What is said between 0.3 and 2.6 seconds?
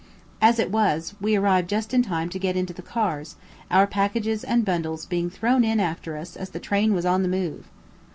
As it was, we arrived just in time to get